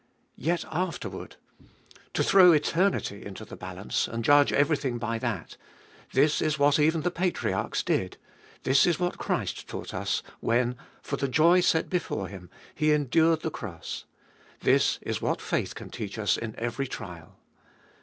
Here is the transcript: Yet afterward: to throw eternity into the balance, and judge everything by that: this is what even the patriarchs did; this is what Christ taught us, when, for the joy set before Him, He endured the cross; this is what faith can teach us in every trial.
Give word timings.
Yet 0.39 0.65
afterward: 0.71 1.35
to 2.15 2.23
throw 2.23 2.53
eternity 2.53 3.23
into 3.23 3.45
the 3.45 3.55
balance, 3.55 4.07
and 4.07 4.25
judge 4.25 4.51
everything 4.51 4.97
by 4.97 5.19
that: 5.19 5.57
this 6.13 6.41
is 6.41 6.57
what 6.57 6.79
even 6.79 7.01
the 7.01 7.11
patriarchs 7.11 7.83
did; 7.83 8.17
this 8.63 8.87
is 8.87 8.99
what 8.99 9.19
Christ 9.19 9.67
taught 9.67 9.93
us, 9.93 10.23
when, 10.39 10.75
for 11.03 11.17
the 11.17 11.27
joy 11.27 11.59
set 11.61 11.87
before 11.87 12.29
Him, 12.29 12.49
He 12.73 12.93
endured 12.93 13.41
the 13.41 13.51
cross; 13.51 14.05
this 14.61 14.97
is 15.03 15.21
what 15.21 15.39
faith 15.39 15.75
can 15.75 15.91
teach 15.91 16.17
us 16.17 16.35
in 16.35 16.55
every 16.57 16.87
trial. 16.87 17.37